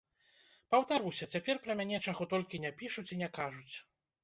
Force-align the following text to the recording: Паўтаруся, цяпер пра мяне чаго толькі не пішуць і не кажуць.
Паўтаруся, 0.75 1.27
цяпер 1.35 1.55
пра 1.67 1.77
мяне 1.83 2.01
чаго 2.07 2.29
толькі 2.33 2.63
не 2.67 2.75
пішуць 2.83 3.07
і 3.17 3.21
не 3.23 3.31
кажуць. 3.39 3.75